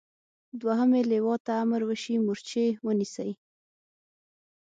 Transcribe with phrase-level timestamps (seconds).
[0.61, 3.31] دوهمې لواء ته امر وشي مورچې ونیسي.